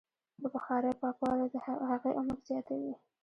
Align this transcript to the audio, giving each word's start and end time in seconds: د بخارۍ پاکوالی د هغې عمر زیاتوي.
د 0.41 0.43
بخارۍ 0.53 0.93
پاکوالی 1.01 1.47
د 1.51 1.55
هغې 1.89 2.11
عمر 2.19 2.37
زیاتوي. 2.49 2.93